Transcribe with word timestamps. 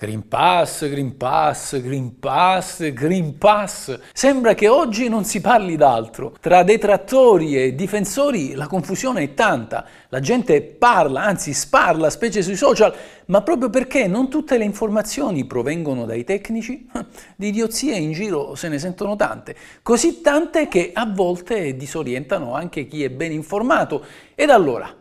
Green 0.00 0.28
Pass, 0.28 0.88
Green 0.88 1.16
Pass, 1.16 1.80
Green 1.80 2.20
Pass, 2.20 2.92
Green 2.92 3.36
Pass. 3.36 3.98
Sembra 4.12 4.54
che 4.54 4.68
oggi 4.68 5.08
non 5.08 5.24
si 5.24 5.40
parli 5.40 5.74
d'altro. 5.74 6.36
Tra 6.40 6.62
detrattori 6.62 7.60
e 7.60 7.74
difensori 7.74 8.54
la 8.54 8.68
confusione 8.68 9.24
è 9.24 9.34
tanta. 9.34 9.84
La 10.10 10.20
gente 10.20 10.62
parla, 10.62 11.24
anzi 11.24 11.52
sparla, 11.52 12.10
specie 12.10 12.42
sui 12.42 12.54
social, 12.54 12.94
ma 13.26 13.42
proprio 13.42 13.70
perché 13.70 14.06
non 14.06 14.30
tutte 14.30 14.56
le 14.56 14.62
informazioni 14.62 15.46
provengono 15.46 16.04
dai 16.04 16.22
tecnici, 16.22 16.88
di 17.34 17.48
idiozie 17.48 17.96
in 17.96 18.12
giro 18.12 18.54
se 18.54 18.68
ne 18.68 18.78
sentono 18.78 19.16
tante. 19.16 19.56
Così 19.82 20.20
tante 20.20 20.68
che 20.68 20.92
a 20.94 21.10
volte 21.12 21.74
disorientano 21.74 22.54
anche 22.54 22.86
chi 22.86 23.02
è 23.02 23.10
ben 23.10 23.32
informato. 23.32 24.04
Ed 24.36 24.50
allora, 24.50 24.94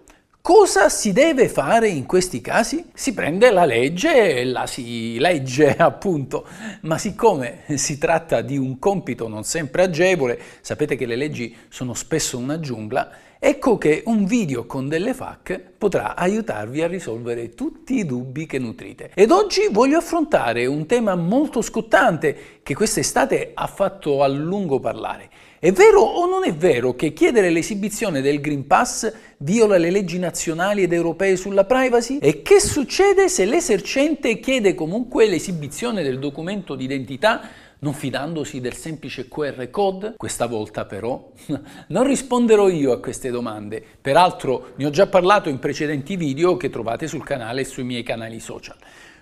Cosa 0.47 0.87
si 0.87 1.11
deve 1.11 1.49
fare 1.49 1.89
in 1.89 2.05
questi 2.05 2.39
casi? 2.39 2.85
Si 2.93 3.13
prende 3.13 3.51
la 3.51 3.65
legge 3.65 4.37
e 4.37 4.45
la 4.45 4.65
si 4.65 5.19
legge 5.19 5.75
appunto, 5.75 6.47
ma 6.83 6.97
siccome 6.97 7.63
si 7.75 7.97
tratta 7.97 8.39
di 8.39 8.57
un 8.57 8.79
compito 8.79 9.27
non 9.27 9.43
sempre 9.43 9.83
agevole, 9.83 10.39
sapete 10.61 10.95
che 10.95 11.05
le 11.05 11.17
leggi 11.17 11.53
sono 11.67 11.93
spesso 11.93 12.37
una 12.37 12.61
giungla, 12.61 13.11
ecco 13.39 13.77
che 13.77 14.03
un 14.05 14.25
video 14.25 14.65
con 14.65 14.87
delle 14.87 15.13
FAC 15.13 15.59
potrà 15.77 16.15
aiutarvi 16.15 16.81
a 16.81 16.87
risolvere 16.87 17.53
tutti 17.53 17.95
i 17.95 18.05
dubbi 18.05 18.45
che 18.45 18.59
nutrite. 18.59 19.11
Ed 19.13 19.31
oggi 19.31 19.67
voglio 19.71 19.97
affrontare 19.97 20.65
un 20.65 20.85
tema 20.85 21.15
molto 21.15 21.61
scottante 21.61 22.59
che 22.63 22.73
quest'estate 22.73 23.51
ha 23.53 23.67
fatto 23.67 24.23
a 24.23 24.27
lungo 24.27 24.79
parlare 24.79 25.29
è 25.59 25.71
vero 25.71 26.01
o 26.01 26.27
non 26.27 26.45
è 26.45 26.53
vero 26.53 26.93
che 26.93 27.13
chiedere 27.13 27.49
l'esibizione 27.49 28.21
del 28.21 28.39
Green 28.39 28.67
Pass 28.67 29.11
viola 29.37 29.79
le 29.79 29.89
leggi 29.89 30.19
nazionali 30.19 30.83
ed 30.83 30.93
europee 30.93 31.35
sulla 31.35 31.65
privacy? 31.65 32.19
E 32.19 32.43
che 32.43 32.59
succede 32.59 33.27
se 33.27 33.43
l'esercente 33.45 34.39
chiede 34.39 34.75
comunque 34.75 35.25
l'esibizione 35.25 36.03
del 36.03 36.19
documento 36.19 36.75
d'identità 36.75 37.41
non 37.79 37.93
fidandosi 37.93 38.59
del 38.59 38.73
semplice 38.73 39.27
QR 39.27 39.69
code? 39.69 40.13
Questa 40.17 40.47
volta 40.47 40.85
però 40.85 41.31
non 41.87 42.05
risponderò 42.05 42.69
io 42.69 42.91
a 42.91 42.99
queste 42.99 43.29
domande, 43.29 43.83
peraltro 44.01 44.73
ne 44.75 44.85
ho 44.85 44.89
già 44.89 45.07
parlato 45.07 45.49
in 45.49 45.59
precedenti 45.59 46.15
video 46.15 46.57
che 46.57 46.69
trovate 46.69 47.07
sul 47.07 47.23
canale 47.23 47.61
e 47.61 47.65
sui 47.65 47.83
miei 47.83 48.03
canali 48.03 48.39
social. 48.39 48.75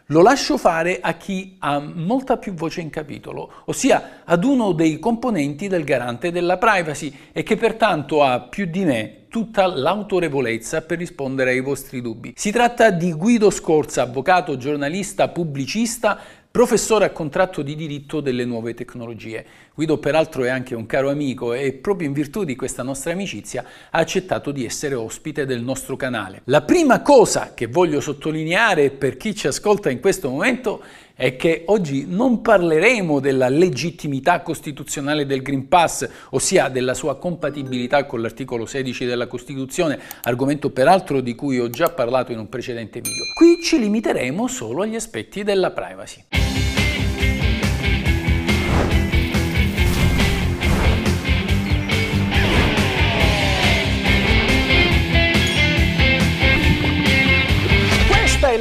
Lo 0.10 0.22
lascio 0.22 0.58
fare 0.58 1.00
a 1.02 1.14
chi 1.14 1.56
ha 1.58 1.80
molta 1.80 2.38
più 2.38 2.54
voce 2.54 2.80
in 2.80 2.92
capitolo, 2.92 3.52
ossia 3.66 4.22
ad 4.24 4.44
uno 4.44 4.72
dei 4.72 5.00
componenti 5.00 5.68
del 5.68 5.84
garante 5.84 6.32
della 6.32 6.60
privacy 6.60 7.12
e 7.32 7.42
che 7.42 7.56
pertanto 7.56 8.22
ha 8.22 8.42
più 8.42 8.68
di 8.68 8.86
me 8.86 9.26
tutta 9.30 9.66
l'autorevolezza 9.66 10.84
per 10.84 11.00
rispondere 11.00 11.50
ai 11.50 11.60
vostri 11.60 12.02
dubbi. 12.02 12.34
Si 12.36 12.52
tratta 12.52 12.92
di 12.92 13.14
Guido 13.14 13.50
Scorza, 13.50 14.04
avvocato, 14.04 14.58
giornalista, 14.58 15.30
pubblicista, 15.30 16.20
professore 16.56 17.04
a 17.04 17.10
contratto 17.10 17.62
di 17.62 17.76
diritto 17.76 18.22
delle 18.22 18.46
nuove 18.46 18.74
tecnologie. 18.74 19.46
Guido 19.74 19.98
peraltro 19.98 20.46
è 20.46 20.48
anche 20.48 20.74
un 20.74 20.86
caro 20.86 21.10
amico 21.10 21.52
e 21.52 21.74
proprio 21.74 22.08
in 22.08 22.14
virtù 22.14 22.46
di 22.46 22.56
questa 22.56 22.82
nostra 22.82 23.12
amicizia 23.12 23.66
ha 23.90 24.00
accettato 24.00 24.52
di 24.52 24.64
essere 24.64 24.96
ospite 24.96 25.46
del 25.46 25.62
nostro 25.62 25.98
canale. 25.98 26.44
La 26.46 26.62
prima 26.62 27.02
cosa 27.02 27.52
che 27.54 27.68
voglio 27.68 28.00
sottolineare 28.00 28.90
per 28.90 29.18
chi 29.18 29.36
ci 29.36 29.48
ascolta 29.48 29.90
in 29.90 30.00
questo 30.00 30.30
momento 30.30 30.82
è 31.14 31.36
che 31.36 31.64
oggi 31.66 32.06
non 32.08 32.42
parleremo 32.42 33.20
della 33.20 33.50
legittimità 33.50 34.42
costituzionale 34.42 35.26
del 35.26 35.42
Green 35.42 35.68
Pass, 35.68 36.08
ossia 36.30 36.70
della 36.70 36.94
sua 36.94 37.18
compatibilità 37.18 38.06
con 38.06 38.22
l'articolo 38.22 38.66
16 38.66 39.04
della 39.04 39.28
Costituzione, 39.28 40.00
argomento 40.24 40.70
peraltro 40.70 41.20
di 41.20 41.36
cui 41.36 41.60
ho 41.60 41.70
già 41.70 41.90
parlato 41.90 42.32
in 42.32 42.40
un 42.40 42.48
precedente 42.48 43.02
video. 43.02 43.24
Qui 43.34 43.62
ci 43.62 43.78
limiteremo 43.78 44.48
solo 44.48 44.84
agli 44.84 44.96
aspetti 44.96 45.44
della 45.44 45.72
privacy. 45.72 46.45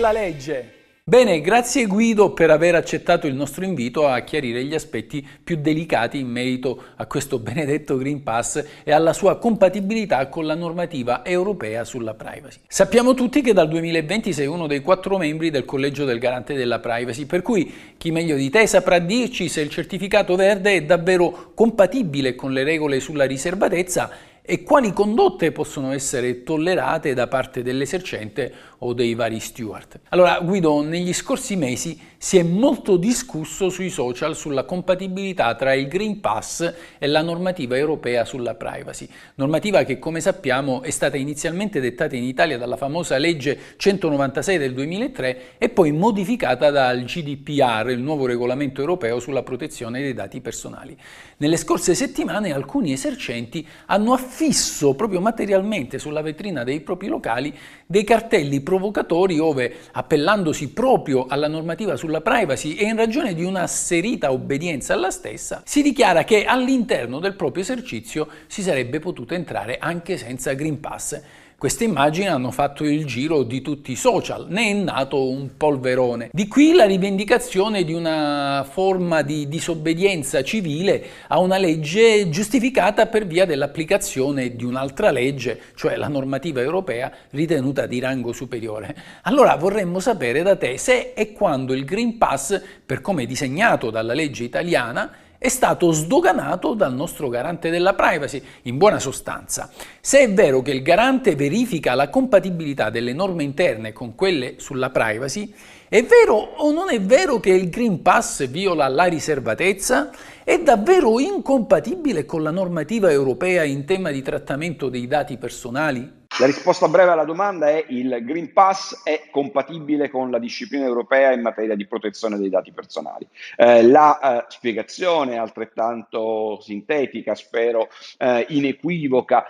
Questa 0.05 0.11
è 0.11 0.13
la 0.13 0.13
legge. 0.13 0.73
Bene, 1.03 1.41
grazie 1.41 1.87
Guido 1.87 2.33
per 2.33 2.51
aver 2.51 2.75
accettato 2.75 3.27
il 3.27 3.35
nostro 3.35 3.65
invito 3.65 4.07
a 4.07 4.21
chiarire 4.21 4.65
gli 4.65 4.75
aspetti 4.75 5.27
più 5.43 5.57
delicati 5.57 6.19
in 6.19 6.29
merito 6.29 6.83
a 6.97 7.07
questo 7.07 7.39
benedetto 7.39 7.97
Green 7.97 8.23
Pass 8.23 8.63
e 8.85 8.93
alla 8.93 9.15
sua 9.15 9.39
compatibilità 9.39 10.29
con 10.29 10.45
la 10.45 10.55
normativa 10.55 11.25
europea 11.25 11.85
sulla 11.85 12.13
privacy. 12.13 12.61
Sappiamo 12.67 13.15
tutti 13.15 13.41
che 13.41 13.55
dal 13.55 13.69
2020 13.69 14.33
sei 14.35 14.47
uno 14.47 14.67
dei 14.67 14.81
quattro 14.81 15.17
membri 15.17 15.51
del 15.51 15.65
Collegio 15.65 16.05
del 16.05 16.19
Garante 16.19 16.55
della 16.55 16.81
Privacy, 16.81 17.25
per 17.25 17.41
cui 17.41 17.73
chi 17.97 18.11
meglio 18.11 18.37
di 18.37 18.51
te 18.51 18.67
saprà 18.67 18.99
dirci 18.99 19.49
se 19.49 19.63
il 19.63 19.71
certificato 19.71 20.37
verde 20.37 20.75
è 20.75 20.83
davvero 20.83 21.53
compatibile 21.55 22.35
con 22.35 22.53
le 22.53 22.63
regole 22.63 23.01
sulla 23.01 23.25
riservatezza 23.25 24.33
e 24.47 24.63
quali 24.63 24.93
condotte 24.93 25.53
possono 25.53 25.93
essere 25.93 26.43
tollerate 26.43 27.15
da 27.15 27.29
parte 27.29 27.63
dell'esercente 27.63 28.53
o 28.85 28.93
dei 28.93 29.15
vari 29.15 29.41
steward. 29.41 30.01
Allora, 30.11 30.41
Guido, 30.41 30.83
negli 30.83 31.13
scorsi 31.13 31.57
mesi 31.57 31.99
si 32.19 32.39
è 32.39 32.43
molto 32.43 32.97
discusso 32.97 33.69
sui 33.69 33.91
social 33.91 34.35
sulla 34.35 34.65
compatibilità 34.65 35.55
tra 35.55 35.75
il 35.75 35.89
Green 35.89 36.21
Pass 36.21 36.75
e 36.99 37.07
la 37.07 37.23
normativa 37.23 37.77
europea 37.77 38.25
sulla 38.25 38.55
privacy, 38.55 39.09
normativa 39.37 39.85
che 39.85 39.99
come 39.99 40.21
sappiamo 40.21 40.83
è 40.83 40.91
stata 40.91 41.17
inizialmente 41.17 41.81
dettata 41.81 42.17
in 42.17 42.25
Italia 42.25 42.59
dalla 42.59 42.77
famosa 42.77 43.19
legge 43.19 43.59
196 43.77 44.59
del 44.59 44.75
2003 44.75 45.43
e 45.59 45.69
poi 45.69 45.93
modificata 45.93 46.71
dal 46.71 47.05
GDPR, 47.05 47.91
il 47.91 48.01
nuovo 48.01 48.27
regolamento 48.27 48.81
europeo 48.81 49.21
sulla 49.21 49.43
protezione 49.43 50.01
dei 50.01 50.15
dati 50.15 50.41
personali. 50.41 50.97
Nelle 51.39 51.57
scorse 51.57 51.95
settimane 51.95 52.53
alcuni 52.53 52.93
esercenti 52.93 53.67
hanno 53.87 54.13
affermato 54.13 54.33
fisso 54.35 54.95
proprio 54.95 55.21
materialmente 55.21 56.01
sulla 56.01 56.21
vetrina 56.21 56.65
dei 56.65 56.81
propri 56.81 57.07
locali 57.07 57.57
dei 57.87 58.05
cartelli 58.05 58.61
provocatori 58.61 59.39
ove, 59.39 59.73
appellandosi 59.93 60.73
proprio 60.73 61.27
alla 61.27 61.49
normativa 61.49 61.97
sulla 61.97 62.21
privacy 62.21 62.75
e 62.75 62.85
in 62.85 62.97
ragione 62.97 63.35
di 63.35 63.45
una 63.45 63.63
asserita 63.63 64.33
obbedienza 64.33 64.95
alla 64.95 65.11
stessa, 65.11 65.63
si 65.65 65.83
dichiara 65.83 66.25
che 66.25 66.45
all'interno 66.45 67.19
del 67.19 67.35
proprio 67.35 67.63
esercizio 67.63 68.29
si 68.47 68.63
sarebbe 68.63 68.99
potuto 68.99 69.35
entrare 69.35 69.79
anche 69.79 70.17
senza 70.17 70.53
Green 70.55 70.81
Pass 70.81 71.21
queste 71.59 71.85
immagini 71.85 72.29
hanno 72.29 72.51
fatto 72.51 72.85
il 72.85 73.05
giro 73.07 73.43
di 73.43 73.63
tutti 73.63 73.93
i 73.93 73.97
social, 73.97 74.47
ne 74.49 74.71
è 74.71 74.73
nato 74.75 75.29
un 75.29 75.57
polverone. 75.57 76.29
Di 76.33 76.47
qui 76.47 76.75
la 76.75 76.85
rivendicazione 76.85 77.85
di 77.85 77.93
una 77.93 78.67
forma 78.69 79.23
di 79.23 79.49
disobbedienza 79.49 80.43
civile 80.43 81.05
a 81.29 81.39
una 81.39 81.57
legge 81.57 82.29
giustificata 82.29 83.07
per 83.07 83.27
via 83.27 83.47
dell'applicazione 83.47 84.57
di 84.57 84.65
un'altra 84.65 85.11
legge, 85.11 85.61
cioè 85.75 85.97
la 85.97 86.09
normativa 86.09 86.61
europea 86.61 87.11
ritenuta 87.31 87.87
di 87.87 87.99
rango 87.99 88.33
superiore. 88.33 88.95
Allora 89.23 89.57
vorremmo 89.57 90.01
sapere 90.01 90.43
da 90.43 90.57
te 90.57 90.77
se 90.77 91.13
e 91.15 91.33
quando 91.33 91.73
il 91.73 91.85
Green 91.85 92.19
Pass, 92.19 92.61
per 92.85 93.01
come 93.01 93.27
disegnato 93.27 93.91
dalla 93.91 94.13
legge 94.13 94.45
italiana, 94.45 95.11
è 95.45 95.51
stato 95.51 95.93
sdoganato 95.93 96.73
dal 96.73 96.95
nostro 96.95 97.29
garante 97.29 97.69
della 97.69 97.93
privacy. 97.93 98.43
In 98.63 98.79
buona 98.79 98.99
sostanza, 98.99 99.69
se 100.01 100.21
è 100.21 100.33
vero 100.33 100.63
che 100.63 100.71
il 100.71 100.81
garante 100.81 101.37
verifica 101.37 101.95
la 101.95 102.09
compatibilità 102.09 102.89
delle 102.89 103.13
norme 103.13 103.43
interne 103.43 103.93
con 103.93 104.15
quelle 104.15 104.55
sulla 104.57 104.89
privacy, 104.89 105.53
è 105.87 106.03
vero 106.03 106.33
o 106.35 106.73
non 106.73 106.89
è 106.89 106.99
vero 106.99 107.41
che 107.41 107.51
il 107.51 107.69
Green 107.69 108.01
Pass 108.01 108.49
viola 108.49 108.89
la 108.89 109.05
riservatezza? 109.05 110.13
È 110.43 110.59
davvero 110.61 111.21
incompatibile 111.21 112.25
con 112.25 112.43
la 112.43 112.51
normativa 112.51 113.11
europea 113.11 113.65
in 113.65 113.85
tema 113.85 114.11
di 114.11 114.23
trattamento 114.23 114.89
dei 114.89 115.07
dati 115.07 115.37
personali? 115.37 116.24
La 116.41 116.47
risposta 116.47 116.89
breve 116.89 117.13
alla 117.13 117.25
domanda 117.25 117.69
è 117.69 117.85
il 117.91 118.19
Green 118.23 118.53
Pass 118.53 119.05
è 119.05 119.29
compatibile 119.31 120.11
con 120.11 120.33
la 120.33 120.41
disciplina 120.41 120.85
europea 120.85 121.31
in 121.31 121.41
materia 121.41 121.77
di 121.77 121.87
protezione 121.87 122.37
dei 122.39 122.49
dati 122.49 122.73
personali. 122.73 123.25
Eh, 123.57 123.87
la 123.87 124.19
eh, 124.19 124.45
spiegazione 124.49 125.39
altrettanto 125.39 126.59
sintetica, 126.61 127.37
spero 127.37 127.89
eh, 128.19 128.47
inequivoca 128.49 129.47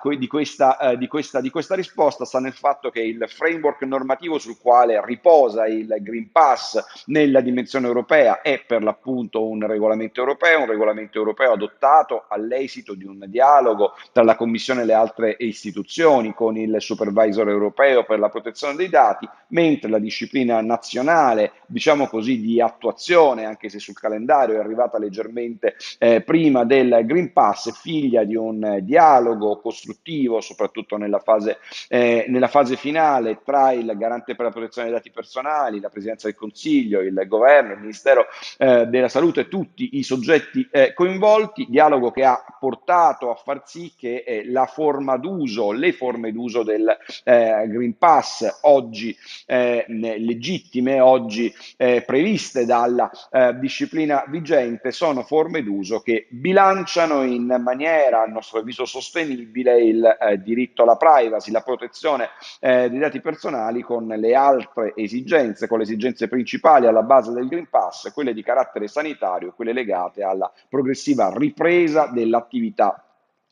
que- 0.00 0.18
di, 0.18 0.26
questa, 0.26 0.76
eh, 0.78 0.98
di, 0.98 1.06
questa, 1.06 1.40
di 1.40 1.48
questa 1.48 1.76
risposta 1.76 2.24
sta 2.24 2.40
nel 2.40 2.54
fatto 2.54 2.90
che 2.90 3.02
il 3.02 3.24
framework 3.28 3.82
normativo 3.82 4.40
sul 4.40 4.58
quale 4.58 5.00
riposa 5.04 5.68
il 5.68 5.94
Green 6.00 6.32
Pass 6.32 7.04
nella 7.06 7.40
dimensione 7.40 7.86
europea 7.86 8.40
è 8.40 8.64
per 8.66 8.82
l'appunto 8.82 9.46
un 9.46 9.64
regolamento 9.64 10.18
europeo, 10.18 10.62
un 10.62 10.66
regolamento 10.66 11.18
europeo 11.18 11.52
adottato 11.52 12.24
all'esito 12.28 12.94
di 12.94 13.04
un 13.04 13.24
dialogo 13.28 13.92
tra 14.10 14.24
la 14.24 14.34
Commissione 14.34 14.82
e 14.82 14.86
le 14.86 14.94
altre 14.94 15.36
istituzioni 15.38 16.14
relazioni 16.16 16.34
con 16.34 16.56
il 16.56 16.76
supervisor 16.78 17.48
europeo 17.48 18.04
per 18.04 18.18
la 18.18 18.28
protezione 18.28 18.74
dei 18.74 18.88
dati, 18.88 19.28
mentre 19.48 19.90
la 19.90 19.98
disciplina 19.98 20.60
nazionale, 20.60 21.52
diciamo 21.66 22.06
così, 22.06 22.40
di 22.40 22.60
attuazione, 22.60 23.44
anche 23.44 23.68
se 23.68 23.78
sul 23.78 23.94
calendario 23.94 24.56
è 24.56 24.58
arrivata 24.58 24.98
leggermente 24.98 25.76
eh, 25.98 26.20
prima 26.22 26.64
del 26.64 27.02
Green 27.04 27.32
Pass, 27.32 27.72
figlia 27.72 28.24
di 28.24 28.36
un 28.36 28.78
dialogo 28.82 29.60
costruttivo, 29.60 30.40
soprattutto 30.40 30.96
nella 30.96 31.18
fase, 31.18 31.58
eh, 31.88 32.26
nella 32.28 32.48
fase 32.48 32.76
finale, 32.76 33.40
tra 33.44 33.72
il 33.72 33.92
garante 33.96 34.34
per 34.34 34.46
la 34.46 34.52
protezione 34.52 34.88
dei 34.88 34.96
dati 34.96 35.10
personali, 35.10 35.80
la 35.80 35.88
Presidenza 35.88 36.26
del 36.26 36.36
Consiglio, 36.36 37.00
il 37.00 37.24
governo, 37.26 37.72
il 37.72 37.80
Ministero 37.80 38.26
eh, 38.58 38.86
della 38.86 39.08
Salute 39.08 39.48
tutti 39.48 39.96
i 39.98 40.02
soggetti 40.02 40.66
eh, 40.70 40.92
coinvolti, 40.94 41.66
dialogo 41.68 42.10
che 42.10 42.24
ha 42.24 42.42
portato 42.58 43.30
a 43.30 43.34
far 43.34 43.62
sì 43.64 43.92
che 43.96 44.24
eh, 44.26 44.44
la 44.46 44.66
forma 44.66 45.16
d'uso, 45.16 45.72
le 45.72 45.92
forme 45.92 46.05
d'uso 46.32 46.62
del 46.62 46.96
eh, 47.24 47.64
Green 47.68 47.98
Pass 47.98 48.60
oggi 48.62 49.16
eh, 49.46 49.84
legittime, 49.88 51.00
oggi 51.00 51.52
eh, 51.76 52.02
previste 52.02 52.64
dalla 52.64 53.10
disciplina 53.58 54.24
vigente, 54.28 54.92
sono 54.92 55.22
forme 55.22 55.62
d'uso 55.62 56.00
che 56.00 56.26
bilanciano 56.30 57.22
in 57.22 57.60
maniera, 57.60 58.22
a 58.22 58.26
nostro 58.26 58.60
avviso, 58.60 58.84
sostenibile 58.84 59.82
il 59.82 60.40
diritto 60.42 60.82
alla 60.82 60.96
privacy, 60.96 61.50
la 61.50 61.60
protezione 61.60 62.28
dei 62.60 62.98
dati 62.98 63.20
personali 63.20 63.82
con 63.82 64.06
le 64.06 64.34
altre 64.34 64.92
esigenze, 64.94 65.66
con 65.66 65.78
le 65.78 65.84
esigenze 65.84 66.28
principali 66.28 66.86
alla 66.86 67.02
base 67.02 67.32
del 67.32 67.48
Green 67.48 67.68
Pass, 67.68 68.12
quelle 68.12 68.32
di 68.32 68.42
carattere 68.42 68.88
sanitario 68.88 69.48
e 69.48 69.52
quelle 69.54 69.72
legate 69.72 70.22
alla 70.22 70.50
progressiva 70.68 71.32
ripresa 71.34 72.06
dell'attività 72.06 73.05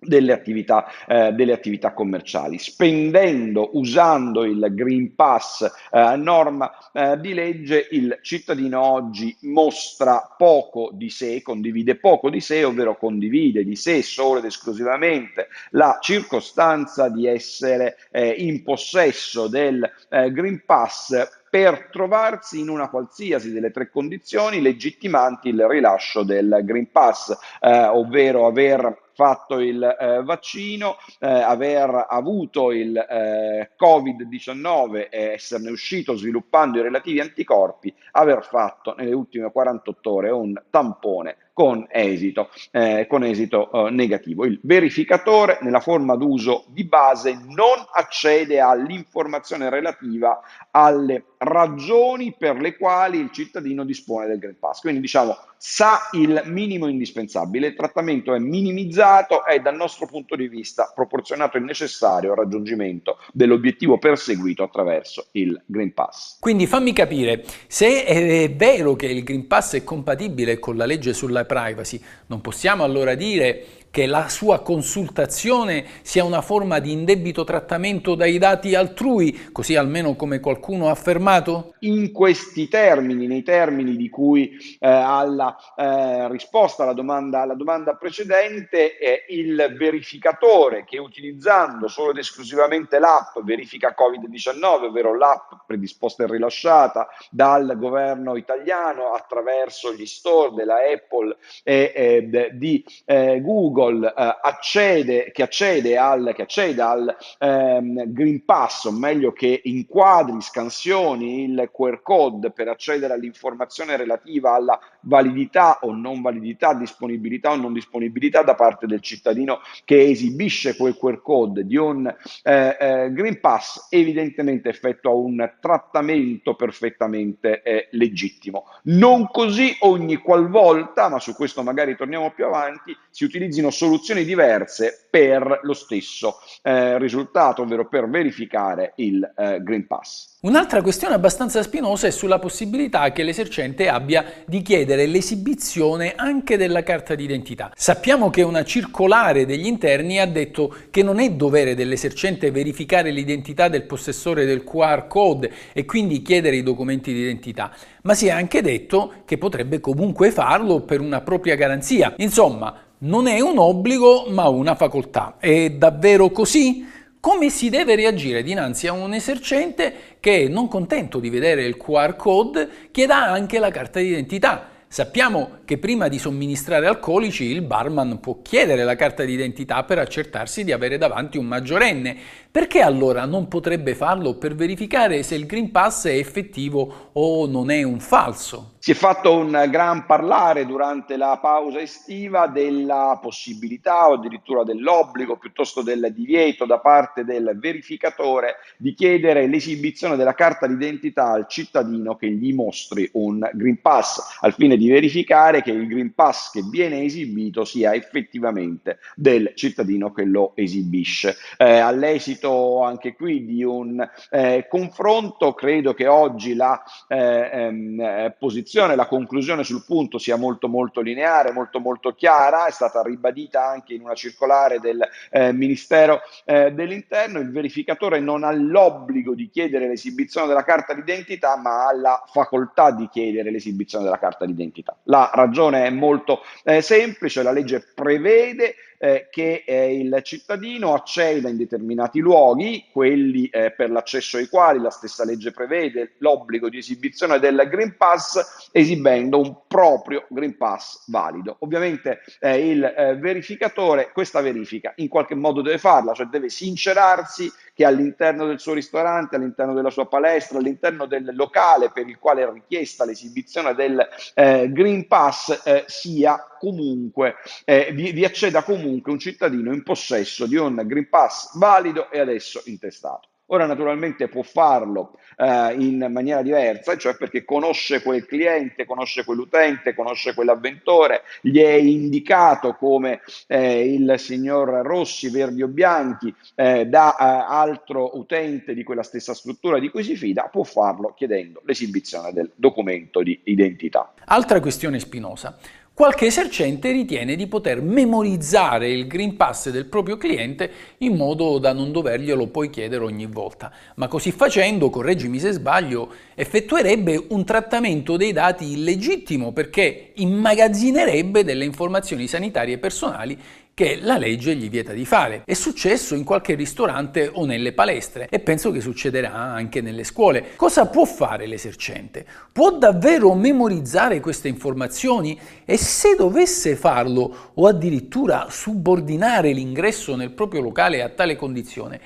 delle 0.05 0.33
attività, 0.33 0.87
eh, 1.07 1.33
delle 1.33 1.53
attività, 1.53 1.93
commerciali, 1.93 2.59
spendendo, 2.59 3.71
usando 3.75 4.45
il 4.45 4.67
Green 4.71 5.15
Pass 5.15 5.63
eh, 5.91 6.17
norma 6.17 6.73
eh, 6.93 7.19
di 7.21 7.35
legge, 7.35 7.89
il 7.91 8.19
cittadino 8.23 8.81
oggi 8.81 9.37
mostra 9.43 10.35
poco 10.37 10.91
di 10.93 11.11
sé, 11.11 11.43
condivide 11.43 11.97
poco 11.97 12.31
di 12.31 12.41
sé, 12.41 12.65
ovvero 12.65 12.97
condivide 12.97 13.65
di 13.65 13.77
sé 13.77 14.03
solo 14.03 14.39
ed 14.39 14.45
esclusivamente 14.45 15.49
la 15.71 15.99
circostanza 16.01 17.09
di 17.09 17.27
essere 17.27 17.97
eh, 18.11 18.29
in 18.29 18.63
possesso 18.63 19.49
del 19.49 19.89
eh, 20.09 20.33
Green 20.33 20.63
Pass 20.65 21.43
per 21.55 21.89
trovarsi 21.93 22.59
in 22.59 22.69
una 22.69 22.89
qualsiasi 22.89 23.53
delle 23.53 23.71
tre 23.71 23.89
condizioni 23.89 24.61
legittimanti 24.61 25.51
il 25.51 25.65
rilascio 25.69 26.25
del 26.25 26.63
Green 26.65 26.91
Pass, 26.91 27.31
eh, 27.61 27.85
ovvero 27.85 28.49
aver 28.49 29.04
fatto 29.15 29.59
il 29.61 29.83
eh, 29.83 30.23
vaccino, 30.23 30.97
eh, 31.21 31.29
aver 31.29 32.07
avuto 32.09 32.73
il 32.73 32.97
eh, 32.97 33.71
Covid-19 33.79 35.09
e 35.11 35.23
esserne 35.33 35.71
uscito 35.71 36.17
sviluppando 36.17 36.79
i 36.79 36.83
relativi 36.83 37.21
anticorpi, 37.21 37.95
aver 38.13 38.45
fatto 38.45 38.95
nelle 38.97 39.15
ultime 39.15 39.51
48 39.51 40.13
ore 40.13 40.31
un 40.31 40.61
tampone 40.71 41.37
con 41.55 41.87
esito, 41.89 42.51
eh, 42.73 43.07
con 43.09 43.23
esito 43.23 43.71
eh, 43.71 43.91
negativo. 43.91 44.45
Il 44.45 44.59
verificatore 44.63 45.59
nella 45.63 45.79
forma 45.79 46.17
d'uso 46.17 46.65
di 46.69 46.85
base 46.85 47.39
non 47.47 47.77
accede 47.93 48.61
all'informazione 48.61 49.71
relativa 49.71 50.41
alle 50.73 51.27
ragioni 51.39 52.35
per 52.37 52.61
le 52.61 52.77
quali 52.77 53.21
il 53.21 53.31
cittadino 53.31 53.85
dispone 53.85 54.27
del 54.27 54.41
Green 54.41 54.59
Pass. 54.59 54.81
Quindi 54.81 55.01
diciamo 55.01 55.37
sa 55.67 56.11
il 56.13 56.43
minimo 56.45 56.89
indispensabile, 56.89 57.69
il 57.69 57.75
trattamento 57.75 58.35
è 58.35 58.39
minimizzato 58.39 59.47
e 59.47 59.61
dal 59.61 59.75
nostro 59.75 60.05
punto 60.05 60.37
di 60.37 60.47
vista 60.47 60.93
proporzionato 60.95 61.57
e 61.57 61.61
necessario 61.61 62.33
al 62.33 62.37
raggiungimento 62.37 63.17
dell'obiettivo 63.33 63.97
perseguito 63.97 64.63
attraverso 64.63 65.29
il 65.33 65.59
Green 65.65 65.95
Pass. 65.95 66.37
Quindi 66.39 66.67
fammi 66.67 66.93
capire, 66.93 67.47
se 67.67 68.05
è 68.05 68.53
vero 68.55 68.95
che 68.95 69.07
il 69.07 69.25
Green 69.25 69.47
Pass 69.47 69.77
è 69.77 69.85
compatibile 69.85 70.59
con 70.59 70.77
la 70.77 70.85
legge 70.85 71.15
sulla 71.15 71.47
privacy. 71.47 71.99
Non 72.27 72.43
possiamo 72.43 72.85
allora 72.85 73.15
dire 73.15 73.65
che 73.95 74.07
la 74.07 74.29
sua 74.29 74.61
consultazione 74.61 75.85
sia 76.03 76.25
una 76.25 76.41
forma 76.41 76.81
di 76.81 76.91
indebito 76.91 77.45
trattamento 77.45 78.17
dai 78.17 78.39
dati 78.39 78.75
altrui, 78.75 79.51
così 79.53 79.77
almeno 79.77 80.17
come 80.17 80.41
qualcuno 80.41 80.89
ha 80.89 80.91
affermato? 80.91 81.75
In 81.85 82.11
questi 82.11 82.67
termini, 82.67 83.29
nei 83.29 83.45
termini 83.45 83.95
di 83.95 84.09
cui 84.09 84.51
eh, 84.81 84.89
alla 84.89 85.57
eh, 85.77 86.29
risposta 86.29 86.83
alla 86.83 86.93
domanda, 86.93 87.43
alla 87.43 87.55
domanda 87.55 87.95
precedente, 87.95 88.99
eh, 88.99 89.27
il 89.29 89.77
verificatore 89.79 90.85
che 90.85 90.99
utilizzando 90.99 91.87
solo 91.87 92.11
ed 92.11 92.19
esclusivamente 92.19 92.99
l'app 92.99 93.39
verifica 93.45 93.95
Covid-19, 93.97 94.87
ovvero 94.87 95.17
l'app 95.17 95.53
predisposta 95.65 96.25
e 96.25 96.27
rilasciata 96.27 97.07
dal 97.31 97.77
governo 97.79 98.35
italiano 98.35 99.13
attraverso 99.13 99.93
gli 99.95 100.05
store 100.05 100.53
della 100.53 100.79
Apple 100.93 101.37
e 101.63 102.51
di 102.55 102.85
eh, 103.05 103.41
Google, 103.41 103.83
Google 103.85 104.09
eh, 104.09 104.39
accede, 104.43 105.31
che 105.33 105.43
accede 105.43 105.97
al, 105.97 106.33
che 106.35 106.43
accede 106.43 106.83
al 106.83 107.17
ehm, 107.39 108.13
Green 108.13 108.45
Pass, 108.45 108.85
o 108.85 108.93
meglio 108.93 109.33
che 109.33 109.61
inquadri, 109.65 110.41
scansioni 110.41 111.45
il 111.45 111.71
QR 111.73 112.03
code 112.03 112.51
per 112.51 112.69
accedere 112.69 113.15
all'informazione 113.15 113.97
relativa 113.97 114.55
alla 114.55 114.79
validità 115.01 115.79
o 115.83 115.93
non 115.93 116.23
validità, 116.23 116.75
disponibilità 116.75 117.53
o 117.53 117.57
non 117.57 117.73
disponibilità 117.73 118.43
da 118.43 118.55
parte 118.55 118.87
del 118.87 119.01
cittadino 119.01 119.61
che 119.85 120.03
esibisce 120.03 120.77
quel 120.77 120.97
QR 120.97 121.21
code 121.21 121.67
di 121.67 121.77
un 121.77 122.07
eh, 122.43 122.77
eh, 122.79 123.13
Green 123.13 123.41
Pass, 123.41 123.89
evidentemente 123.91 124.69
effettua 124.69 125.13
un 125.13 125.53
trattamento 125.61 126.55
perfettamente 126.55 127.63
eh, 127.63 127.89
legittimo. 127.93 128.65
Non 128.85 129.29
così 129.31 129.77
ogni 129.81 130.17
qualvolta, 130.17 131.09
ma 131.09 131.19
su 131.19 131.35
questo 131.35 131.63
magari 131.63 131.97
torniamo 131.97 132.31
più 132.31 132.47
avanti, 132.47 132.97
si 133.11 133.25
utilizzino 133.25 133.71
soluzioni 133.75 134.25
diverse 134.25 135.07
per 135.11 135.61
lo 135.63 135.75
stesso 135.75 136.39
eh, 136.63 136.99
risultato, 136.99 137.63
ovvero 137.63 137.87
per 137.89 138.09
verificare 138.09 138.95
il 138.97 139.23
eh, 139.37 139.63
Green 139.63 139.87
Pass. 139.87 140.33
Un'altra 140.45 140.83
questione 140.83 141.15
abbastanza 141.15 141.63
spinosa 141.63 142.07
è 142.07 142.11
sulla 142.11 142.39
possibilità 142.39 143.13
che 143.13 143.23
l'esercente 143.23 143.89
abbia 143.89 144.25
di 144.45 144.61
chiedere 144.61 145.07
l'esibizione 145.07 146.13
anche 146.17 146.57
della 146.57 146.83
carta 146.83 147.15
d'identità. 147.15 147.73
Sappiamo 147.75 148.29
che 148.29 148.43
una 148.43 148.63
circolare 148.63 149.47
degli 149.47 149.67
interni 149.67 150.19
ha 150.19 150.27
detto 150.27 150.75
che 150.91 151.03
non 151.03 151.19
è 151.19 151.31
dovere 151.31 151.75
dell'esercente 151.75 152.51
verificare 152.51 153.11
l'identità 153.11 153.69
del 153.69 153.85
possessore 153.85 154.45
del 154.45 154.65
QR 154.65 155.07
code 155.07 155.51
e 155.73 155.85
quindi 155.85 156.21
chiedere 156.21 156.57
i 156.57 156.63
documenti 156.63 157.13
di 157.13 157.21
identità, 157.21 157.75
ma 158.03 158.15
si 158.15 158.27
è 158.27 158.31
anche 158.31 158.61
detto 158.61 159.23
che 159.25 159.39
potrebbe 159.39 159.81
comunque 159.81 160.31
farlo 160.31 160.83
per 160.83 161.01
una 161.01 161.23
propria 161.23 161.55
garanzia. 161.55 162.15
Insomma, 162.19 162.85
non 163.05 163.27
è 163.27 163.41
un 163.41 163.59
obbligo 163.59 164.27
ma 164.29 164.49
una 164.49 164.75
facoltà. 164.75 165.37
È 165.39 165.71
davvero 165.71 166.31
così? 166.31 166.87
Come 167.21 167.49
si 167.49 167.71
deve 167.71 167.95
reagire 167.95 168.43
dinanzi 168.43 168.87
a 168.87 168.93
un 168.93 169.15
esercente 169.15 169.95
che, 170.21 170.47
non 170.49 170.69
contento 170.69 171.21
di 171.21 171.31
vedere 171.31 171.65
il 171.65 171.77
QR 171.77 172.17
code, 172.17 172.69
chieda 172.91 173.25
anche 173.25 173.59
la 173.59 173.71
carta 173.71 173.99
d'identità? 173.99 174.69
Sappiamo 174.95 175.59
che 175.65 175.79
prima 175.79 176.07
di 176.07 176.21
somministrare 176.21 176.87
alcolici 176.87 177.47
il 177.47 177.63
barman 177.63 178.21
può 178.21 178.43
chiedere 178.43 178.85
la 178.85 178.95
carta 178.95 179.25
d'identità 179.25 179.83
per 179.83 179.99
accertarsi 179.99 180.63
di 180.63 180.71
avere 180.71 180.99
davanti 180.99 181.37
un 181.37 181.47
maggiorenne. 181.47 182.17
Perché 182.49 182.81
allora 182.81 183.25
non 183.25 183.49
potrebbe 183.49 183.97
farlo 183.97 184.39
per 184.39 184.55
verificare 184.55 185.25
se 185.25 185.35
il 185.35 185.47
Green 185.47 185.73
Pass 185.73 186.07
è 186.07 186.17
effettivo 186.17 187.11
o 187.15 187.49
non 187.49 187.73
è 187.73 187.83
un 187.83 187.99
falso? 187.99 188.75
Si 188.79 188.93
è 188.93 188.95
fatto 188.95 189.35
un 189.35 189.67
gran 189.71 190.07
parlare 190.07 190.65
durante 190.65 191.17
la 191.17 191.39
pausa 191.43 191.81
estiva 191.81 192.47
della 192.47 193.19
possibilità 193.21 194.09
o 194.09 194.13
addirittura 194.13 194.63
dell'obbligo, 194.63 195.37
piuttosto 195.37 195.83
del 195.83 196.13
divieto 196.15 196.67
da 196.67 196.79
parte 196.79 197.25
del 197.25 197.57
verificatore 197.59 198.57
di 198.77 198.95
chiedere 198.95 199.49
l'esibizione 199.49 200.15
della 200.15 200.35
carta 200.35 200.69
d'identità 200.69 201.31
al 201.33 201.49
cittadino 201.49 202.15
che 202.15 202.31
gli 202.31 202.53
mostri 202.53 203.09
un 203.15 203.41
Green 203.55 203.81
Pass 203.81 204.39
al 204.43 204.53
fine 204.53 204.77
di 204.77 204.84
verificare 204.89 205.63
che 205.63 205.71
il 205.71 205.87
Green 205.87 206.15
Pass 206.15 206.51
che 206.51 206.63
viene 206.63 207.03
esibito 207.03 207.65
sia 207.65 207.95
effettivamente 207.95 208.99
del 209.15 209.53
cittadino 209.55 210.13
che 210.13 210.25
lo 210.25 210.53
esibisce. 210.55 211.37
Eh, 211.57 211.79
all'esito 211.79 212.83
anche 212.83 213.15
qui 213.15 213.45
di 213.45 213.63
un 213.63 214.07
eh, 214.31 214.67
confronto, 214.69 215.53
credo 215.55 215.95
che 215.95 216.07
oggi 216.07 216.55
la 216.55 216.83
eh, 217.09 217.51
ehm, 217.53 218.35
posizione, 218.39 218.97
la 218.97 219.07
conclusione 219.07 219.65
sul 219.65 219.85
punto 219.85 220.19
sia 220.19 220.37
molto 220.37 220.69
molto 220.69 221.01
lineare, 221.01 221.53
molto 221.53 221.81
molto 221.81 222.15
chiara, 222.15 222.67
è 222.67 222.71
stata 222.71 223.03
ribadita 223.03 223.67
anche 223.67 223.95
in 223.95 224.03
una 224.03 224.15
circolare 224.15 224.81
del 224.81 225.01
eh, 225.31 225.53
Ministero 225.53 226.21
eh, 226.45 226.73
dell'Interno, 226.73 227.39
il 227.39 227.51
verificatore 227.51 228.21
non 228.21 228.45
ha 228.45 228.53
l'obbligo 228.53 229.35
di 229.35 229.49
chiedere 229.49 229.89
l'esibizione 229.89 230.47
della 230.47 230.65
carta 230.65 230.95
d'identità, 230.95 231.57
ma 231.57 231.87
ha 231.87 231.95
la 231.95 232.23
facoltà 232.27 232.91
di 232.91 233.09
chiedere 233.09 233.51
l'esibizione 233.51 234.05
della 234.05 234.19
carta 234.19 234.45
d'identità. 234.45 234.64
La 235.05 235.31
ragione 235.33 235.85
è 235.87 235.91
molto 235.91 236.43
eh, 236.65 236.81
semplice, 236.81 237.43
la 237.43 237.53
legge 237.53 237.85
prevede 237.95 238.75
eh, 239.05 239.29
che 239.31 239.65
eh, 239.67 239.99
il 239.99 240.19
cittadino 240.23 240.95
acceda 240.95 241.51
in 241.51 241.59
determinati 241.59 242.21
luoghi, 242.21 242.87
quelli 242.91 243.49
eh, 243.49 243.71
per 243.71 243.91
l'accesso 243.91 244.39
ai 244.39 244.49
quali 244.49 244.81
la 244.81 244.89
stessa 244.89 245.27
legge 245.27 245.51
prevede 245.51 246.15
l'obbligo 246.21 246.71
di 246.71 246.79
esibizione 246.79 247.39
del 247.39 247.69
Green 247.69 247.99
Pass, 247.99 248.71
esibendo 248.73 249.39
un 249.39 249.59
proprio 249.69 250.25
Green 250.31 250.57
Pass 250.57 251.05
valido. 251.09 251.57
Ovviamente 251.59 252.21
eh, 252.41 252.71
il 252.71 252.83
eh, 252.83 253.17
verificatore 253.17 254.11
questa 254.11 254.41
verifica 254.41 254.95
in 254.97 255.09
qualche 255.09 255.35
modo 255.35 255.61
deve 255.61 255.77
farla, 255.77 256.15
cioè 256.15 256.25
deve 256.25 256.49
sincerarsi 256.49 257.53
che 257.75 257.85
all'interno 257.85 258.47
del 258.47 258.59
suo 258.59 258.73
ristorante, 258.73 259.37
all'interno 259.37 259.75
della 259.75 259.91
sua 259.91 260.07
palestra, 260.07 260.57
all'interno 260.57 261.05
del 261.05 261.29
locale 261.35 261.91
per 261.93 262.09
il 262.09 262.19
quale 262.19 262.43
è 262.43 262.51
richiesta 262.51 263.05
l'esibizione 263.05 263.75
del 263.75 264.01
eh, 264.33 264.71
Green 264.73 265.07
Pass 265.07 265.85
sia 265.87 266.54
comunque, 266.65 267.35
eh, 267.67 267.91
vi, 267.93 268.13
vi 268.13 268.25
acceda 268.25 268.63
comunque 268.63 269.13
un 269.13 269.19
cittadino 269.19 269.75
in 269.75 269.83
possesso 269.83 270.47
di 270.47 270.57
un 270.57 270.81
Green 270.87 271.11
Pass 271.11 271.59
valido 271.59 272.11
e 272.11 272.21
adesso 272.21 272.63
intestato. 272.65 273.29
Ora 273.49 273.67
naturalmente 273.67 274.29
può 274.29 274.43
farlo 274.43 275.19
eh, 275.37 275.75
in 275.79 276.07
maniera 276.11 276.41
diversa, 276.41 276.97
cioè 276.97 277.15
perché 277.15 277.45
conosce 277.45 278.01
quel 278.01 278.25
cliente, 278.25 278.87
conosce 278.87 279.23
quell'utente, 279.23 279.95
conosce 279.95 280.33
quell'avventore, 280.33 281.25
gli 281.43 281.61
è 281.61 281.73
indicato 281.75 282.75
come 282.75 283.21
eh, 283.47 283.93
il 283.93 284.15
signor 284.17 284.69
Rossi, 284.87 285.29
Verdi 285.29 285.63
o 285.63 285.69
Bianchi, 285.69 286.35
eh, 286.55 286.87
da 286.87 287.15
eh, 287.17 287.25
altro 287.47 288.17
utente 288.19 288.73
di 288.73 288.83
quella 288.83 289.03
stessa 289.03 289.35
struttura 289.35 289.79
di 289.79 289.91
cui 289.91 290.03
si 290.03 290.17
fida, 290.17 290.49
può 290.51 290.63
farlo 290.63 291.13
chiedendo 291.15 291.61
l'esibizione 291.67 292.33
del 292.33 292.51
documento 292.55 293.23
di 293.23 293.39
identità. 293.45 294.15
Altra 294.25 294.59
questione 294.61 294.99
spinosa. 294.99 295.59
Qualche 295.97 296.27
esercente 296.27 296.91
ritiene 296.91 297.37
di 297.37 297.47
poter 297.47 297.81
memorizzare 297.81 298.91
il 298.91 299.07
Green 299.07 299.37
Pass 299.37 299.71
del 299.71 299.87
proprio 299.87 300.17
cliente 300.17 300.69
in 300.99 301.15
modo 301.15 301.59
da 301.59 301.73
non 301.73 301.93
doverglielo 301.93 302.49
poi 302.49 302.69
chiedere 302.69 303.05
ogni 303.05 303.27
volta, 303.27 303.71
ma 303.95 304.09
così 304.09 304.33
facendo, 304.33 304.91
correggimi 304.91 305.39
se 305.39 305.53
sbaglio, 305.53 306.13
effettuerebbe 306.35 307.27
un 307.29 307.45
trattamento 307.45 308.17
dei 308.17 308.33
dati 308.33 308.73
illegittimo 308.73 309.53
perché 309.53 310.11
immagazzinerebbe 310.15 311.45
delle 311.45 311.65
informazioni 311.65 312.27
sanitarie 312.27 312.79
personali 312.79 313.39
che 313.75 313.99
la 314.01 314.17
legge 314.17 314.55
gli 314.55 314.71
vieta 314.71 314.93
di 314.93 315.05
fare. 315.05 315.43
È 315.45 315.53
successo 315.53 316.15
in 316.15 316.23
qualche 316.23 316.55
ristorante 316.55 317.29
o 317.33 317.45
nelle 317.45 317.73
palestre 317.73 318.29
e 318.31 318.39
penso 318.39 318.71
che 318.71 318.81
succederà 318.81 319.33
anche 319.33 319.81
nelle 319.81 320.05
scuole. 320.05 320.55
Cosa 320.55 320.87
può 320.87 321.05
fare 321.05 321.47
l'esercente? 321.47 322.25
Può 322.53 322.79
davvero 322.79 323.35
memorizzare 323.35 324.21
queste 324.21 324.47
informazioni 324.47 325.39
e 325.65 325.77
se 325.77 326.15
dovesse 326.17 326.77
farlo 326.77 327.51
o 327.55 327.67
addirittura 327.67 328.47
subordinare 328.49 329.53
l'ingresso 329.53 330.15
nel 330.15 330.31
proprio 330.31 330.61
locale 330.61 331.03
a 331.03 331.09
tale 331.09 331.35
condizione, 331.35 332.01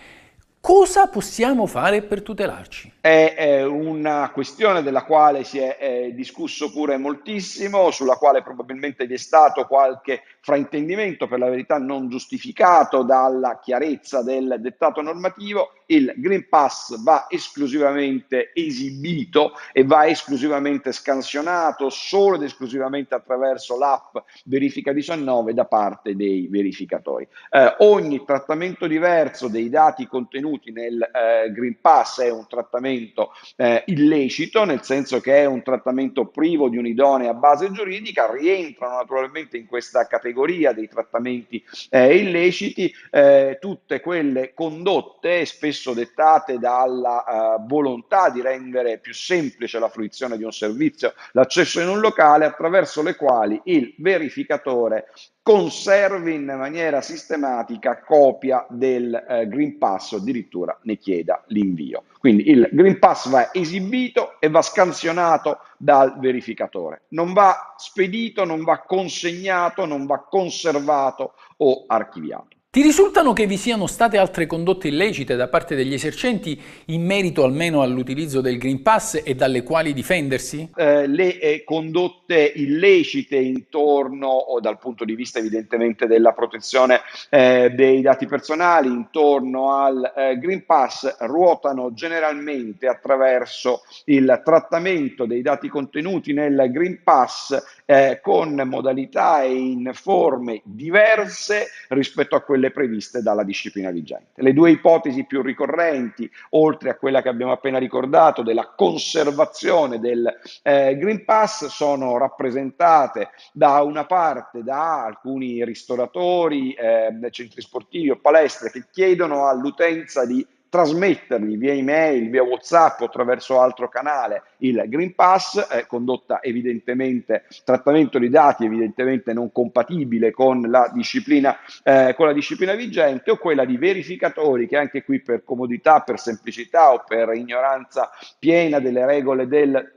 Cosa 0.61 1.07
possiamo 1.07 1.67
fare 1.67 2.03
per 2.03 2.21
tutelarci? 2.21 2.93
È, 3.01 3.35
è 3.37 3.65
una 3.65 4.31
questione 4.33 4.83
della 4.83 5.05
quale 5.05 5.45
si 5.45 5.59
è, 5.59 5.79
è, 5.79 6.11
discusso 6.11 6.73
pure 6.73 6.99
moltissimo, 6.99 7.91
sulla 7.91 8.17
quale 8.17 8.43
probabilmente 8.43 9.07
vi 9.07 9.15
è 9.15 9.19
stato 9.19 9.67
qualche 9.67 10.23
fraintendimento, 10.41 11.29
per 11.29 11.39
la 11.39 11.49
verità 11.49 11.79
non 11.79 12.09
giustificato 12.09 13.03
dalla 13.03 13.61
chiarezza 13.61 14.23
del 14.23 14.57
dettato 14.59 15.01
normativo. 15.01 15.73
Il 15.87 16.13
Green 16.17 16.49
Pass 16.49 17.03
va 17.03 17.27
esclusivamente 17.31 18.51
esibito 18.53 19.53
e 19.73 19.85
va 19.85 20.07
esclusivamente 20.07 20.93
scansionato 20.93 21.89
solo 21.89 22.37
ed 22.37 22.43
esclusivamente 22.43 23.15
attraverso 23.15 23.79
l'app 23.79 24.17
Verifica 24.45 24.93
19 24.93 25.55
da 25.55 25.65
parte 25.65 26.15
dei 26.15 26.47
verificatori. 26.49 27.27
Eh, 27.51 27.77
ogni 27.79 28.23
trattamento 28.25 28.87
diverso 28.87 29.49
dei 29.49 29.71
dati 29.71 30.07
contenuti 30.07 30.58
nel 30.67 31.01
eh, 31.01 31.51
Green 31.53 31.81
Pass 31.81 32.21
è 32.21 32.31
un 32.31 32.47
trattamento 32.47 33.33
eh, 33.57 33.85
illecito, 33.87 34.65
nel 34.65 34.83
senso 34.83 35.21
che 35.21 35.39
è 35.39 35.45
un 35.45 35.63
trattamento 35.63 36.27
privo 36.27 36.69
di 36.69 36.77
un'idonea 36.77 37.35
base 37.35 37.71
giuridica, 37.71 38.31
rientrano 38.31 38.97
naturalmente 38.97 39.57
in 39.57 39.67
questa 39.67 40.07
categoria 40.07 40.73
dei 40.73 40.89
trattamenti 40.89 41.65
eh, 41.91 42.17
illeciti 42.17 42.93
eh, 43.11 43.59
tutte 43.61 44.01
quelle 44.01 44.53
condotte 44.55 45.45
spesso 45.45 45.93
dettate 45.95 46.59
dalla 46.59 47.57
uh, 47.59 47.67
volontà 47.67 48.31
di 48.31 48.41
rendere 48.41 48.99
più 48.99 49.15
semplice 49.15 49.79
la 49.79 49.89
fruizione 49.89 50.37
di 50.37 50.45
un 50.45 50.53
servizio, 50.53 51.15
l'accesso 51.33 51.81
in 51.81 51.89
un 51.89 52.01
locale, 52.01 52.45
attraverso 52.45 53.03
le 53.03 53.17
quali 53.17 53.61
il 53.65 53.95
verificatore 53.99 55.09
conservi 55.49 56.35
in 56.35 56.45
maniera 56.45 57.01
sistematica 57.01 58.03
copia 58.03 58.67
del 58.69 59.15
eh, 59.15 59.49
Green 59.49 59.79
Pass 59.79 60.13
o 60.13 60.17
addirittura 60.17 60.79
ne 60.83 60.99
chieda 60.99 61.43
l'invio. 61.47 62.05
Quindi 62.19 62.51
il 62.51 62.69
Green 62.71 62.99
Pass 62.99 63.31
va 63.31 63.51
esibito 63.55 64.39
e 64.41 64.51
va 64.51 64.61
scansionato 64.61 65.61
dal 65.79 66.19
verificatore. 66.19 67.05
Non 67.13 67.33
va 67.33 67.75
spedito, 67.79 68.45
non 68.45 68.63
va 68.63 68.81
consegnato, 68.81 69.87
non 69.87 70.05
va 70.05 70.19
conservato 70.19 71.33
o 71.57 71.85
archiviato. 71.87 72.58
Ti 72.71 72.83
risultano 72.83 73.33
che 73.33 73.47
vi 73.47 73.57
siano 73.57 73.87
state 73.87 74.19
altre 74.19 74.45
condotte 74.45 74.89
illecite 74.89 75.37
da 75.37 75.49
parte 75.49 75.75
degli 75.75 75.95
esercenti 75.95 76.61
in 76.89 77.03
merito 77.03 77.43
almeno 77.43 77.81
all'utilizzo 77.81 78.43
del 78.43 78.59
Green 78.59 78.83
Pass 78.83 79.23
e 79.25 79.35
dalle 79.35 79.63
quali 79.63 79.95
difendersi? 79.95 80.69
Eh, 80.77 81.07
le 81.07 81.39
eh, 81.39 81.65
condotte 81.65 82.53
illecite 82.57 83.37
intorno, 83.37 84.29
o 84.29 84.61
dal 84.61 84.79
punto 84.79 85.07
di 85.07 85.15
vista 85.15 85.39
evidentemente 85.39 86.07
della 86.07 86.33
protezione 86.33 87.01
eh, 87.31 87.73
dei 87.75 88.03
dati 88.03 88.27
personali, 88.27 88.89
intorno 88.89 89.73
al 89.73 90.13
eh, 90.15 90.37
Green 90.37 90.67
Pass 90.67 91.21
ruotano 91.21 91.95
generalmente 91.95 92.87
attraverso 92.87 93.81
il 94.05 94.43
trattamento 94.45 95.25
dei 95.25 95.41
dati 95.41 95.71
contenuti 95.71 96.35
nel 96.35 96.69
Green 96.71 97.01
Pass 97.03 97.78
eh, 97.91 98.21
con 98.23 98.55
modalità 98.67 99.41
e 99.41 99.55
in 99.55 99.93
forme 99.95 100.61
diverse 100.63 101.69
rispetto 101.89 102.37
a 102.37 102.43
quelle 102.43 102.71
previste 102.71 103.23
dalla 103.23 103.45
disciplina 103.45 103.91
vigente. 103.91 104.43
Le 104.43 104.53
due 104.53 104.73
ipotesi 104.73 105.25
più 105.25 105.41
ricorrenti, 105.41 106.31
oltre 106.51 106.91
a 106.91 106.97
quella 106.97 107.23
che 107.23 107.31
abbiamo 107.31 107.53
appena 107.53 107.79
ricordato 107.79 108.43
della 108.43 108.75
conservazione 108.77 110.01
del 110.01 110.31
eh, 110.63 110.99
Green 110.99 111.25
Pass, 111.25 111.65
sono 111.69 112.19
rappresentate 112.19 113.31
da 113.55 113.81
una 113.81 114.05
parte 114.05 114.63
da 114.63 115.07
alcuni 115.07 115.65
ristoratori, 115.65 116.75
eh, 116.75 117.09
centri 117.31 117.63
sportivi 117.63 118.11
o 118.11 118.21
palestre 118.21 118.71
che 118.71 118.85
chiedono 118.91 119.47
all'utenza 119.47 120.27
di 120.27 120.47
trasmettergli 120.69 121.57
via 121.57 121.73
email, 121.73 122.29
via 122.31 122.43
WhatsApp 122.43 123.01
o 123.01 123.05
attraverso 123.07 123.61
altro 123.61 123.89
canale 123.89 124.43
il 124.59 124.85
Green 124.87 125.15
Pass, 125.15 125.67
eh, 125.71 125.87
condotta 125.87 126.43
evidentemente, 126.43 127.45
trattamento 127.65 128.19
di 128.19 128.29
dati 128.29 128.65
evidentemente 128.65 129.33
non 129.33 129.53
compatibile 129.53 130.31
con 130.31 130.63
la 130.63 130.91
disciplina, 130.93 131.57
eh, 131.83 132.15
con 132.17 132.27
la 132.27 132.33
disciplina 132.33 132.75
vigente 132.75 133.31
o 133.31 133.37
quella 133.37 133.65
di 133.65 133.77
verificatori 133.77 134.67
che 134.67 134.77
anche 134.77 135.05
qui 135.05 135.21
per 135.21 135.45
comodità, 135.45 136.01
per 136.01 136.19
semplicità 136.19 136.93
o 136.93 137.05
per 137.07 137.33
ignoranza 137.35 138.11
piena 138.39 138.81
delle 138.81 139.07
regole 139.07 139.47
del 139.47 139.97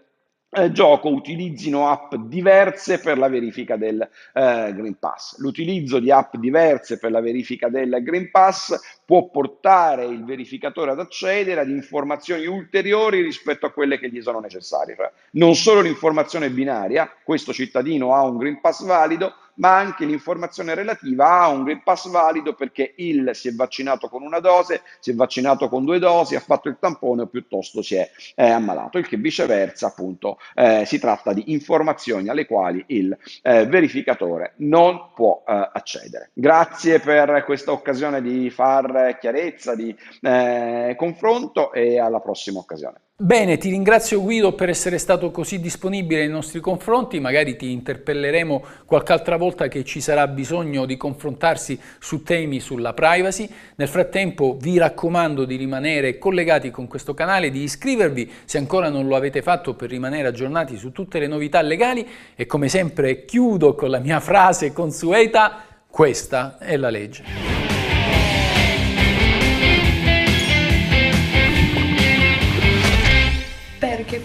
eh, 0.53 0.71
gioco 0.73 1.07
utilizzino 1.09 1.89
app 1.89 2.13
diverse 2.15 2.99
per 2.99 3.17
la 3.17 3.29
verifica 3.29 3.77
del 3.77 4.01
eh, 4.01 4.73
Green 4.75 4.97
Pass. 4.99 5.37
L'utilizzo 5.37 5.99
di 5.99 6.11
app 6.11 6.35
diverse 6.35 6.99
per 6.99 7.11
la 7.11 7.21
verifica 7.21 7.69
del 7.69 7.99
Green 8.03 8.29
Pass 8.29 9.00
può 9.11 9.27
portare 9.27 10.05
il 10.05 10.23
verificatore 10.23 10.91
ad 10.91 10.99
accedere 11.01 11.59
ad 11.59 11.69
informazioni 11.69 12.45
ulteriori 12.45 13.21
rispetto 13.21 13.65
a 13.65 13.71
quelle 13.71 13.99
che 13.99 14.09
gli 14.09 14.21
sono 14.21 14.39
necessarie. 14.39 14.95
Cioè, 14.95 15.11
non 15.31 15.53
solo 15.53 15.81
l'informazione 15.81 16.49
binaria, 16.49 17.11
questo 17.21 17.51
cittadino 17.51 18.15
ha 18.15 18.23
un 18.23 18.37
Green 18.37 18.61
Pass 18.61 18.85
valido, 18.85 19.33
ma 19.55 19.77
anche 19.77 20.05
l'informazione 20.05 20.73
relativa 20.73 21.41
a 21.41 21.49
un 21.49 21.63
Green 21.63 21.83
Pass 21.83 22.09
valido 22.09 22.53
perché 22.53 22.93
il 22.97 23.31
si 23.33 23.49
è 23.49 23.51
vaccinato 23.53 24.07
con 24.07 24.21
una 24.21 24.39
dose, 24.39 24.81
si 24.99 25.11
è 25.11 25.13
vaccinato 25.13 25.67
con 25.67 25.83
due 25.83 25.99
dosi, 25.99 26.35
ha 26.35 26.39
fatto 26.39 26.69
il 26.69 26.77
tampone 26.79 27.23
o 27.23 27.27
piuttosto 27.27 27.81
si 27.81 27.95
è 27.95 28.09
eh, 28.35 28.49
ammalato, 28.49 28.97
il 28.97 29.07
che 29.07 29.17
viceversa 29.17 29.87
appunto 29.87 30.37
eh, 30.55 30.83
si 30.85 30.99
tratta 30.99 31.33
di 31.33 31.51
informazioni 31.51 32.29
alle 32.29 32.45
quali 32.45 32.83
il 32.87 33.15
eh, 33.41 33.65
verificatore 33.65 34.53
non 34.57 35.11
può 35.13 35.43
eh, 35.45 35.69
accedere. 35.73 36.29
Grazie 36.33 36.99
per 36.99 37.43
questa 37.45 37.71
occasione 37.71 38.21
di 38.21 38.49
far 38.49 39.00
chiarezza, 39.19 39.75
di 39.75 39.95
eh, 40.21 40.93
confronto 40.97 41.71
e 41.71 41.99
alla 41.99 42.19
prossima 42.19 42.59
occasione. 42.59 43.01
Bene, 43.21 43.59
ti 43.59 43.69
ringrazio 43.69 44.19
Guido 44.19 44.55
per 44.55 44.69
essere 44.69 44.97
stato 44.97 45.29
così 45.29 45.59
disponibile 45.59 46.21
nei 46.21 46.31
nostri 46.31 46.59
confronti, 46.59 47.19
magari 47.19 47.55
ti 47.55 47.71
interpelleremo 47.71 48.63
qualche 48.85 49.11
altra 49.11 49.37
volta 49.37 49.67
che 49.67 49.83
ci 49.83 50.01
sarà 50.01 50.25
bisogno 50.25 50.87
di 50.87 50.97
confrontarsi 50.97 51.79
su 51.99 52.23
temi 52.23 52.59
sulla 52.59 52.93
privacy. 52.93 53.47
Nel 53.75 53.87
frattempo 53.87 54.57
vi 54.59 54.79
raccomando 54.79 55.45
di 55.45 55.55
rimanere 55.55 56.17
collegati 56.17 56.71
con 56.71 56.87
questo 56.87 57.13
canale, 57.13 57.51
di 57.51 57.61
iscrivervi 57.61 58.31
se 58.45 58.57
ancora 58.57 58.89
non 58.89 59.05
lo 59.05 59.15
avete 59.15 59.43
fatto 59.43 59.75
per 59.75 59.91
rimanere 59.91 60.27
aggiornati 60.27 60.75
su 60.75 60.91
tutte 60.91 61.19
le 61.19 61.27
novità 61.27 61.61
legali 61.61 62.07
e 62.35 62.47
come 62.47 62.69
sempre 62.69 63.23
chiudo 63.25 63.75
con 63.75 63.91
la 63.91 63.99
mia 63.99 64.19
frase 64.19 64.73
consueta 64.73 65.63
Questa 65.91 66.57
è 66.57 66.75
la 66.75 66.89
legge. 66.89 67.50